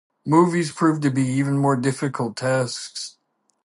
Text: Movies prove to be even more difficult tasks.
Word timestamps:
Movies 0.25 0.71
prove 0.71 0.99
to 1.01 1.11
be 1.11 1.23
even 1.27 1.59
more 1.59 1.75
difficult 1.75 2.35
tasks. 2.35 3.17